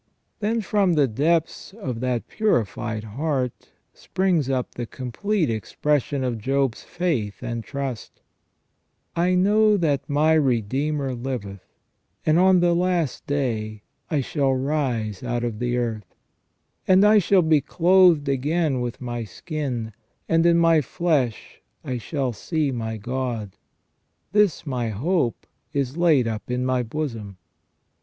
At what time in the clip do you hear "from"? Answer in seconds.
0.61-0.93